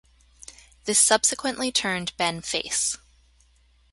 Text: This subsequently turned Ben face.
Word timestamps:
This 0.85 0.97
subsequently 0.97 1.71
turned 1.71 2.17
Ben 2.17 2.41
face. 2.41 2.97